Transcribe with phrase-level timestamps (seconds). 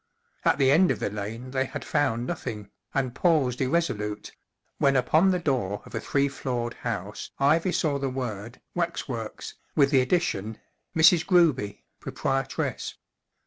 [0.43, 4.31] At the end of the lane they had found nothing, and paused irre¬ solute,
[4.79, 7.71] when upon the door of a t h ree fl oored house I v y
[7.71, 10.57] saw the word Jf Wax works/* with the addition:
[10.95, 11.23] "'Mrs.
[11.27, 12.95] Grobv, Froprie Henry the doc r which tress.